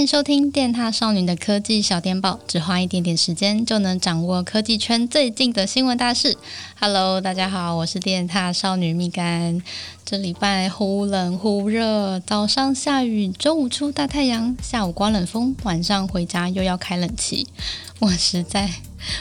[0.00, 6.38] 欢迎收听电踏少女的科技小电报，只花一点点时间就能掌握科技圈最近的新闻大事。
[6.80, 9.60] Hello，大家好，我是电踏少女蜜柑。
[10.06, 17.46] 这礼拜忽冷忽热，早上下雨，中午出大太阳，下午刮冷风，晚上回家又要开冷气。
[17.98, 18.70] 我实在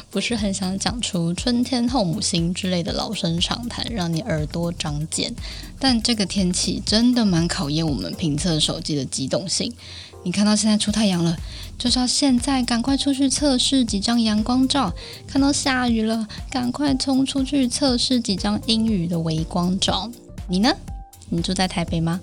[0.10, 5.36] 不是很想讲出“春天后母心”之类的老生常谈，让你耳朵长茧。
[5.78, 9.74] 但这个天气真的蛮考验我们评测手机的机动性。
[10.24, 11.36] 你看到现在出太阳了，
[11.78, 14.92] 就是要现在赶快出去测试几张阳光照；
[15.26, 20.12] 看到下雨了，赶快冲出去测试几张阴雨的微光照。
[20.48, 20.72] 你呢？
[21.30, 22.20] 你住在台北吗？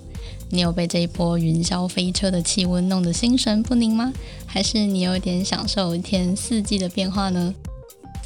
[0.50, 4.12] 你有被这一波云霄飞车的气温弄得心神不宁吗？
[4.46, 7.54] 还是你有点享受一天四季的变化呢？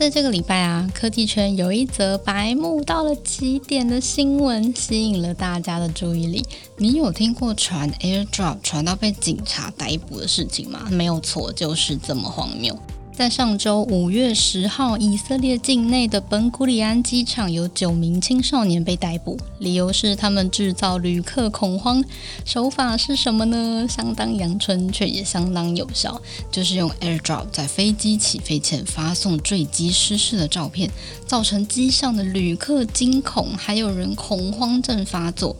[0.00, 6.42] 在这个礼拜啊，科技圈有一则白目到了极点的新闻，吸引了大家的注意力。
[6.78, 10.88] 你有听过传 AirDrop 传到被警察逮捕的事情吗？
[10.90, 12.74] 没有错，就是这么荒谬。
[13.12, 22.02] 在上周五月十号，以色列境内的本古里安机场有九名青少年被逮捕，理由是他们制造旅客恐慌。
[22.46, 23.86] 手法是什么呢？
[23.86, 26.18] 相当阳春，却也相当有效，
[26.50, 30.90] 就是用 AirDrop 在飞机起飞前发送坠机失事的照片，
[31.26, 35.54] 造成机上的旅客惊恐，还有人恐慌症发作。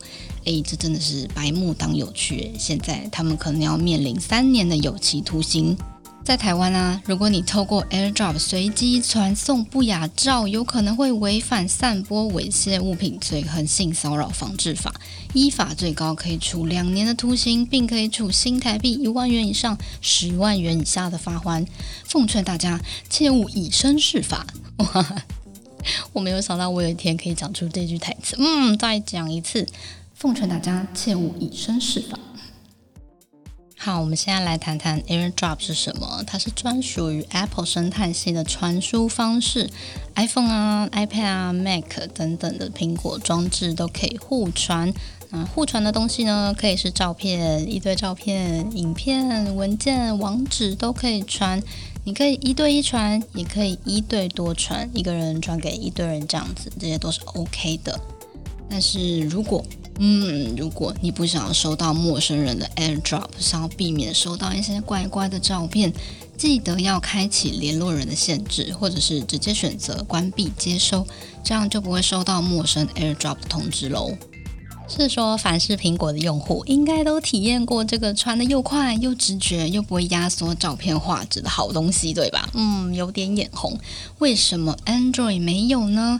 [0.45, 2.51] 诶，这真的是白目当有趣。
[2.57, 5.77] 现在他们可能要面临三年的有期徒刑。
[6.31, 14.93] 在台湾啊，如果你透过 AirDrop 随机传送不雅照，有可能会违反散播猥亵物品罪和性骚扰防治法，
[15.33, 21.67] 依法最高可以处两年的徒刑，并可以处新台币一万元以上十万元以下的罚锾。
[22.05, 24.47] 奉劝大家切勿以身试法。
[24.79, 25.23] 哇，
[26.13, 28.37] 我没有想到我有一天可以讲出这句台词。
[28.39, 29.67] 嗯，再讲一次，
[30.13, 32.17] 奉劝大家切勿以身试法。
[33.83, 36.23] 好，我们现在来谈谈 AirDrop 是什么。
[36.27, 39.71] 它是专属于 Apple 生态系的传输方式
[40.13, 44.93] ，iPhone 啊、iPad 啊、Mac 等等的苹果装置都可以互传。
[45.31, 51.59] 那，互传的东西呢，可以是照片、一堆照片、影片、文件、网址都可以传。
[52.03, 57.99] 你可以一对一传，也可以一对多传，一个人传给一堆人这样子，这些都是 OK 的。
[58.69, 59.65] 但是如果
[59.99, 65.93] 嗯，如果你不想要收到陌生人的 AirDrop，想要避免收到一些怪怪的照片，
[66.37, 71.05] 记得要开启联络人的限制，或者是直接选择关闭接收，
[71.43, 74.17] 这样就不会收到陌生 AirDrop 的通知喽。
[74.91, 82.49] 是说，凡是苹果的用户，应该都体验过这个传得又快又直觉又不会压缩照片画质的好东西，对吧？
[82.53, 83.79] 嗯，有点眼红。
[84.19, 86.19] 为什么 Android 没有呢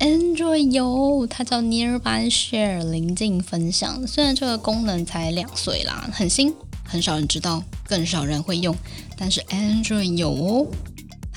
[0.00, 4.04] ？Android 有，它叫 Nearby Share 邻近分享。
[4.06, 6.52] 虽然这个功能才两岁啦，很新，
[6.84, 8.74] 很少人知道，更少人会用。
[9.16, 10.66] 但是 Android 有哦。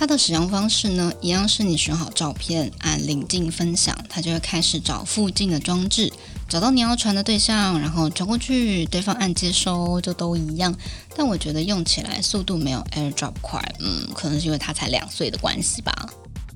[0.01, 6.11] 它的使用方式呢，一样是你选好照片，按邻近分享，它就会开始找附近的装置，
[6.49, 10.75] 找到你要传的对象，然后传过去，对方按接收，就都一样。
[11.15, 16.09] 但我觉得用起来速度没有 AirDrop 快，嗯，可能是因为它才两岁的关系吧。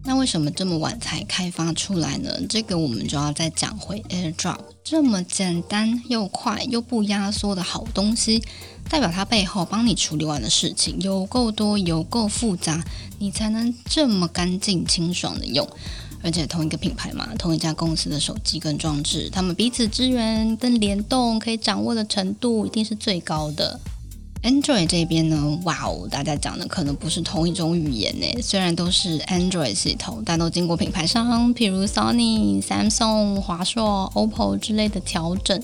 [0.07, 2.29] 那为什么这么晚才开发出来呢？
[2.47, 8.43] 这个我们就要再讲回 AirDrop 这么简单又快又不压缩的好东西，
[8.87, 12.83] 代表它背后帮你处理完的事情有够多、有够复杂，
[13.17, 15.67] 你才能这么干净清爽的用。
[16.21, 23.79] 而且同一个品牌嘛，同一家公司的手机跟装置，他们彼此支援跟联动，可以掌握的程度一定是最高的。
[24.45, 28.41] Android 这边呢，哇哦，大家讲的可能不是同一种语言呢。
[28.43, 35.59] 虽然都是 Android 系统，但都经过品牌商，譬如 Sony、Samsung、华硕、OPPO 之类的调整。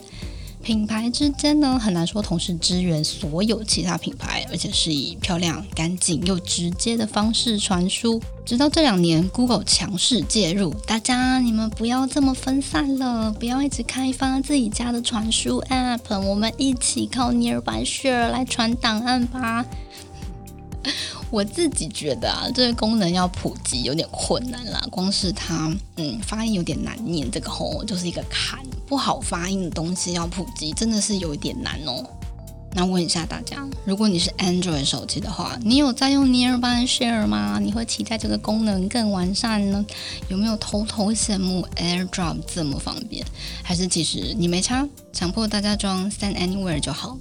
[0.61, 8.21] 品牌之间呢，很难说同时支援所有其他品牌，而且是以漂亮、干净又直接的方式传输。
[8.45, 19.65] 直到这两年，Google 强势介入，大家你们不要这么分散了，不要一直开发自己家的传输 App，我们一起靠 Nearby Share 来传档案吧。
[21.31, 24.85] 我自己觉得啊，这个功能要普及有点困难啦。
[24.91, 32.05] 光是它，嗯，发音有点难念，这个吼就是一个坎，不好发音的东西要普及，真的是有一点难哦。
[32.73, 37.59] 那问一下大家，如果你是 Android 手机的话，你有在用 Nearby Share 吗？
[37.61, 39.85] 你会期待这个功能更完善呢？
[40.29, 43.25] 有没有偷偷羡慕 AirDrop 这么方便？
[43.63, 47.17] 还是其实你没差，强迫大家装 Send Anywhere 就好？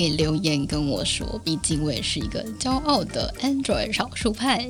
[0.00, 4.66] 可以留言跟我说，毕竟我也是一个骄傲的 Android 少数派。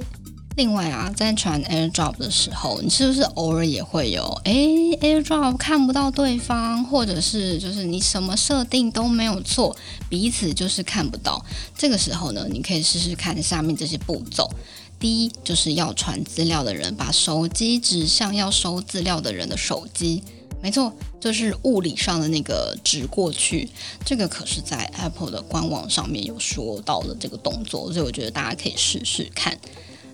[0.57, 9.77] 另外啊，在传 AirDrop 的时候，你是不是偶尔也会有哎 AirDrop 看不到对方，或者是就是你什么设定都没有做，
[10.09, 11.47] 彼此就是看不到。
[11.79, 14.51] 这个时候呢，你可以试试看下面这些步骤。
[14.99, 20.25] 第一，就是要传资料的人把手机指向要收资料的人的手机。
[20.63, 23.69] 没错，就是物理上的那个指过去，
[24.05, 29.59] 这个可是在 Apple 的官网上面有说到的这个动作，所以我觉得大家可以试试看。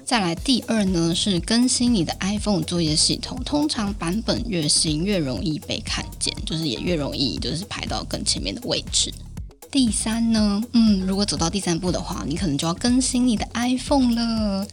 [0.05, 9.13] 再来第二呢，是更新你的 iPhone 作业系统，通常版本越新越容易被看见，就是也越容易就是排到更前面的位置。
[9.71, 14.67] 第三呢，嗯，如果走到第三步的话，你可能就要更新你的 iPhone 了。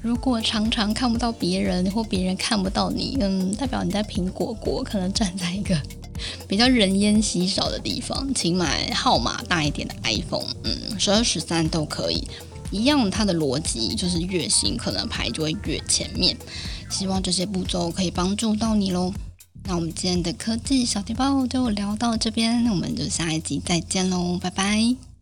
[0.00, 5.76] 如果常常看不到别人，或别人看不到你，嗯，代表你在苹果国可能站在一个
[6.46, 12.22] 比较人烟稀少的地方，请买号码大一点的 iPhone，嗯，十二、十三都可以。
[12.70, 16.36] 一样，它的逻辑就是越新可能排就会越前面。
[16.90, 19.12] 希望这些步骤可以帮助到你喽。
[19.66, 25.13] 那我们今天的科技小提报就聊到这边，那我们就下一集再见喽，拜拜。